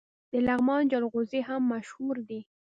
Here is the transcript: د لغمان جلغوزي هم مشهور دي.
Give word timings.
د 0.31 0.33
لغمان 0.47 0.81
جلغوزي 0.91 1.41
هم 1.49 1.61
مشهور 1.73 2.15
دي. 2.29 2.39